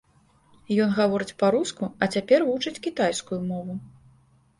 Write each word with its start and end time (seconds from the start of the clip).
Ён 0.85 0.93
гаворыць 0.99 1.35
па-руску, 1.43 1.83
а 2.05 2.07
цяпер 2.15 2.39
вучыць 2.47 2.81
кітайскую 2.87 3.39
мову. 3.51 3.77